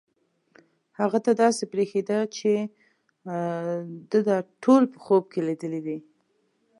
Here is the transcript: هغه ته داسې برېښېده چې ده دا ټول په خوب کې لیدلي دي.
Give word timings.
هغه 0.99 1.17
ته 1.25 1.31
داسې 1.43 1.63
برېښېده 1.71 2.19
چې 2.37 2.51
ده 4.11 4.19
دا 4.27 4.37
ټول 4.63 4.83
په 4.93 4.97
خوب 5.05 5.23
کې 5.31 5.39
لیدلي 5.47 5.81
دي. 5.87 5.97